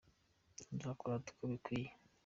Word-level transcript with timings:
Nzakurata 0.75 1.29
uko 1.31 1.41
bigukwiye 1.49 1.89